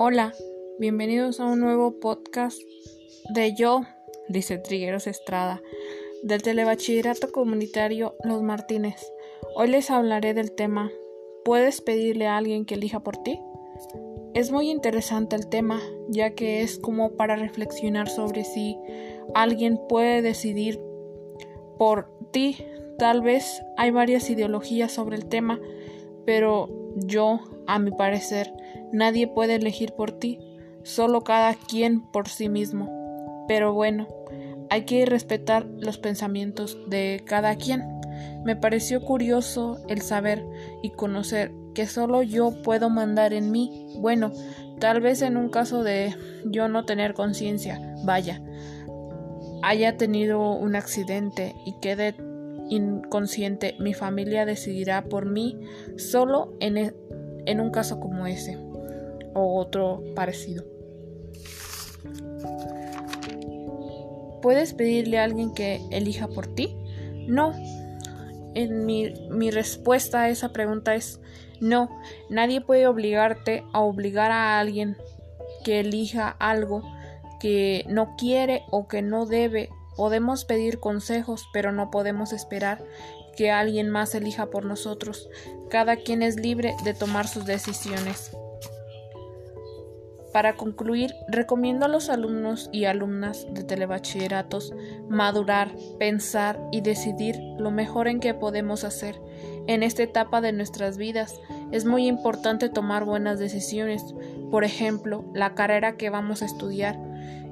Hola, 0.00 0.32
bienvenidos 0.78 1.40
a 1.40 1.46
un 1.46 1.58
nuevo 1.58 1.98
podcast 1.98 2.56
de 3.34 3.56
yo, 3.56 3.80
dice 4.28 4.56
Trigueros 4.56 5.08
Estrada, 5.08 5.60
del 6.22 6.40
Telebachillerato 6.40 7.32
Comunitario 7.32 8.14
Los 8.22 8.40
Martínez. 8.40 8.94
Hoy 9.56 9.66
les 9.66 9.90
hablaré 9.90 10.34
del 10.34 10.52
tema 10.52 10.92
¿Puedes 11.44 11.80
pedirle 11.80 12.28
a 12.28 12.36
alguien 12.36 12.64
que 12.64 12.76
elija 12.76 13.00
por 13.00 13.16
ti? 13.16 13.40
Es 14.34 14.52
muy 14.52 14.70
interesante 14.70 15.34
el 15.34 15.48
tema, 15.48 15.80
ya 16.08 16.30
que 16.30 16.62
es 16.62 16.78
como 16.78 17.16
para 17.16 17.34
reflexionar 17.34 18.08
sobre 18.08 18.44
si 18.44 18.78
alguien 19.34 19.80
puede 19.88 20.22
decidir 20.22 20.80
por 21.76 22.08
ti. 22.30 22.56
Tal 22.98 23.20
vez 23.20 23.62
hay 23.76 23.90
varias 23.90 24.30
ideologías 24.30 24.92
sobre 24.92 25.16
el 25.16 25.26
tema, 25.26 25.58
pero 26.24 26.68
yo, 26.94 27.40
a 27.68 27.78
mi 27.78 27.92
parecer, 27.92 28.52
nadie 28.92 29.28
puede 29.28 29.54
elegir 29.54 29.92
por 29.92 30.10
ti, 30.10 30.40
solo 30.82 31.22
cada 31.22 31.54
quien 31.54 32.00
por 32.00 32.28
sí 32.28 32.48
mismo. 32.48 33.44
Pero 33.46 33.74
bueno, 33.74 34.08
hay 34.70 34.84
que 34.84 35.06
respetar 35.06 35.66
los 35.66 35.98
pensamientos 35.98 36.78
de 36.88 37.22
cada 37.26 37.54
quien. 37.56 37.84
Me 38.44 38.56
pareció 38.56 39.02
curioso 39.02 39.78
el 39.88 40.00
saber 40.00 40.44
y 40.82 40.90
conocer 40.90 41.52
que 41.74 41.86
solo 41.86 42.22
yo 42.22 42.62
puedo 42.62 42.90
mandar 42.90 43.32
en 43.32 43.50
mí. 43.52 43.86
Bueno, 44.00 44.32
tal 44.80 45.00
vez 45.00 45.22
en 45.22 45.36
un 45.36 45.50
caso 45.50 45.84
de 45.84 46.14
yo 46.46 46.68
no 46.68 46.84
tener 46.84 47.14
conciencia, 47.14 47.80
vaya, 48.04 48.40
haya 49.62 49.96
tenido 49.96 50.52
un 50.52 50.74
accidente 50.74 51.54
y 51.66 51.74
quede 51.80 52.14
inconsciente, 52.70 53.76
mi 53.78 53.94
familia 53.94 54.44
decidirá 54.44 55.04
por 55.04 55.26
mí 55.26 55.58
solo 55.96 56.54
en, 56.60 56.76
e, 56.76 56.94
en 57.48 57.60
un 57.60 57.70
caso 57.70 57.98
como 57.98 58.26
ese 58.26 58.58
o 59.34 59.58
otro 59.58 60.02
parecido. 60.14 60.64
¿Puedes 64.42 64.74
pedirle 64.74 65.18
a 65.18 65.24
alguien 65.24 65.52
que 65.52 65.80
elija 65.90 66.28
por 66.28 66.46
ti? 66.46 66.76
No. 67.26 67.52
En 68.54 68.86
mi, 68.86 69.12
mi 69.30 69.50
respuesta 69.50 70.22
a 70.22 70.28
esa 70.30 70.52
pregunta 70.52 70.94
es 70.94 71.20
no. 71.60 71.88
Nadie 72.30 72.60
puede 72.60 72.86
obligarte 72.86 73.64
a 73.72 73.80
obligar 73.80 74.30
a 74.30 74.60
alguien 74.60 74.96
que 75.64 75.80
elija 75.80 76.28
algo 76.28 76.82
que 77.40 77.84
no 77.88 78.14
quiere 78.16 78.62
o 78.70 78.88
que 78.88 79.02
no 79.02 79.26
debe 79.26 79.70
Podemos 79.98 80.44
pedir 80.44 80.78
consejos, 80.78 81.48
pero 81.52 81.72
no 81.72 81.90
podemos 81.90 82.32
esperar 82.32 82.84
que 83.36 83.50
alguien 83.50 83.90
más 83.90 84.14
elija 84.14 84.46
por 84.46 84.64
nosotros. 84.64 85.28
Cada 85.70 85.96
quien 85.96 86.22
es 86.22 86.36
libre 86.36 86.76
de 86.84 86.94
tomar 86.94 87.26
sus 87.26 87.46
decisiones. 87.46 88.30
Para 90.32 90.54
concluir, 90.54 91.16
recomiendo 91.26 91.84
a 91.84 91.88
los 91.88 92.10
alumnos 92.10 92.70
y 92.70 92.84
alumnas 92.84 93.48
de 93.50 93.64
telebachilleratos 93.64 94.72
madurar, 95.08 95.74
pensar 95.98 96.60
y 96.70 96.80
decidir 96.80 97.36
lo 97.58 97.72
mejor 97.72 98.06
en 98.06 98.20
que 98.20 98.34
podemos 98.34 98.84
hacer. 98.84 99.20
En 99.66 99.82
esta 99.82 100.04
etapa 100.04 100.40
de 100.40 100.52
nuestras 100.52 100.96
vidas 100.96 101.40
es 101.72 101.84
muy 101.84 102.06
importante 102.06 102.68
tomar 102.68 103.04
buenas 103.04 103.40
decisiones, 103.40 104.14
por 104.52 104.62
ejemplo, 104.62 105.24
la 105.34 105.56
carrera 105.56 105.96
que 105.96 106.08
vamos 106.08 106.42
a 106.42 106.46
estudiar, 106.46 106.96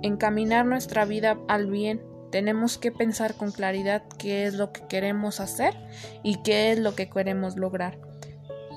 encaminar 0.00 0.64
nuestra 0.64 1.04
vida 1.04 1.36
al 1.46 1.66
bien 1.70 2.08
tenemos 2.30 2.78
que 2.78 2.92
pensar 2.92 3.34
con 3.34 3.52
claridad 3.52 4.02
qué 4.18 4.46
es 4.46 4.54
lo 4.54 4.72
que 4.72 4.86
queremos 4.88 5.40
hacer 5.40 5.74
y 6.22 6.42
qué 6.42 6.72
es 6.72 6.78
lo 6.78 6.94
que 6.94 7.10
queremos 7.10 7.56
lograr. 7.56 7.98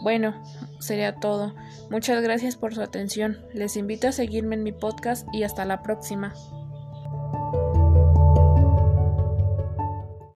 Bueno, 0.04 0.44
sería 0.80 1.16
todo. 1.16 1.56
Muchas 1.90 2.22
gracias 2.22 2.58
por 2.58 2.76
su 2.76 2.82
atención. 2.82 3.40
Les 3.54 3.78
invito 3.78 4.10
a 4.10 4.12
seguirme 4.12 4.56
en 4.56 4.64
mi 4.64 4.74
podcast 4.74 5.28
y 5.34 5.44
hasta 5.44 5.64
la 5.64 5.82
próxima. 5.82 6.34